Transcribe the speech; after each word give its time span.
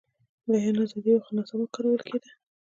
بیان 0.51 0.75
ازادي 0.83 1.11
وه، 1.13 1.23
خو 1.25 1.31
ناسمه 1.37 1.65
کارول 1.73 2.01
کېده. 2.09 2.29